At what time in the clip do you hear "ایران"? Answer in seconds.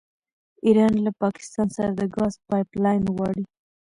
0.65-0.93